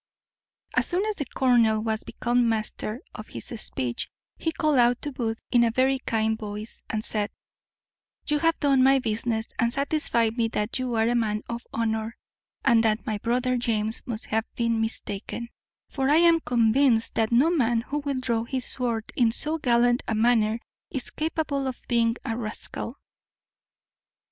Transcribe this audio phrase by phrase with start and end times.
[0.75, 5.11] As soon as the colonel was become master of his speech, he called out to
[5.11, 7.29] Booth in a very kind voice, and said,
[8.25, 12.17] "You have done my business, and satisfied me that you are a man of honour,
[12.65, 15.49] and that my brother James must have been mistaken;
[15.87, 20.01] for I am convinced that no man who will draw his sword in so gallant
[20.07, 20.59] a manner
[20.89, 22.97] is capable of being a rascal.